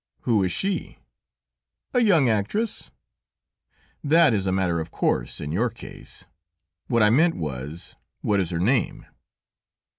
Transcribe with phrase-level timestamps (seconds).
[0.21, 0.97] "Who is she?"
[1.93, 2.89] "A young actress."
[4.03, 6.25] "That is a matter of course in your case;
[6.87, 9.05] what I meant was, what is her name?"